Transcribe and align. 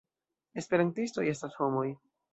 Esperantistoj 0.61 1.27
estas 1.35 1.59
homoj. 1.63 1.89